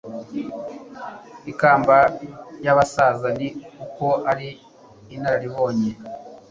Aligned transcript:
ikamba 1.51 1.97
ry'abasaza, 2.59 3.27
ni 3.37 3.47
uko 3.85 4.07
ari 4.31 4.47
inararibonye 5.15 5.91